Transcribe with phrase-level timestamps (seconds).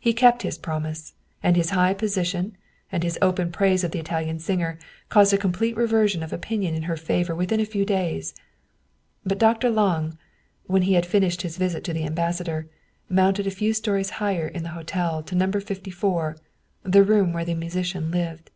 [0.00, 2.56] He kept his promise, and his high position,
[2.90, 6.82] and his open praise of the Italian singer caused a complete reversion of opinion in
[6.90, 8.34] her favor within a few days.
[9.24, 9.70] But Dr.
[9.70, 10.16] Lange,
[10.66, 12.66] when he had finished his visit to the ambassador,
[13.08, 15.52] mounted a few stories higher in the hotel to No.
[15.52, 16.36] 54,
[16.82, 18.50] the room where the musician lived.